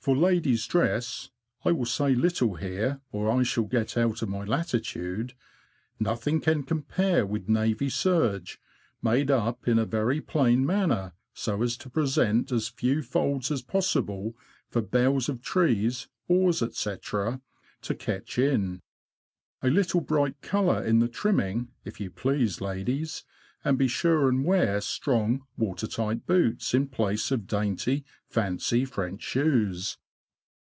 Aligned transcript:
For 0.00 0.16
ladies' 0.16 0.66
dress 0.66 1.28
(I 1.66 1.72
will 1.72 1.84
say 1.84 2.14
little 2.14 2.54
here, 2.54 3.02
or 3.12 3.30
I 3.30 3.42
shall 3.42 3.64
get 3.64 3.94
out 3.98 4.22
of 4.22 4.30
my 4.30 4.42
latitude), 4.42 5.34
nothing 6.00 6.40
can 6.40 6.62
compare 6.62 7.26
with 7.26 7.46
navy 7.46 7.90
serge 7.90 8.58
made 9.02 9.30
up 9.30 9.68
in 9.68 9.78
a 9.78 9.84
very 9.84 10.22
plain 10.22 10.64
manner, 10.64 11.12
so 11.34 11.60
as 11.62 11.76
to 11.78 11.90
present 11.90 12.50
as 12.50 12.68
few 12.68 13.02
folds 13.02 13.50
as 13.50 13.60
possible 13.60 14.34
for 14.70 14.80
boughs 14.80 15.28
of 15.28 15.42
trees, 15.42 16.08
oars, 16.26 16.62
&c., 16.74 16.96
to 17.02 17.94
catch 17.94 18.38
in. 18.38 18.80
A 19.62 19.68
little 19.68 20.00
bright 20.00 20.40
colour 20.40 20.82
in 20.82 21.00
the 21.00 21.08
trim 21.08 21.36
ming, 21.36 21.68
if 21.84 22.00
you 22.00 22.10
please, 22.10 22.62
ladies! 22.62 23.24
and 23.64 23.76
be 23.76 23.88
sure 23.88 24.28
and 24.28 24.44
wear 24.44 24.80
strong, 24.80 25.44
watertight 25.56 26.24
boots 26.26 26.72
in 26.74 26.86
place 26.86 27.32
of 27.32 27.48
dainty, 27.48 28.04
fancy, 28.24 28.84
French 28.84 29.20
shoes. 29.20 29.98